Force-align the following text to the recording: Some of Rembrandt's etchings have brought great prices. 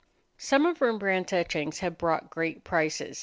Some 0.39 0.65
of 0.65 0.81
Rembrandt's 0.81 1.31
etchings 1.31 1.81
have 1.81 1.95
brought 1.99 2.31
great 2.31 2.63
prices. 2.63 3.19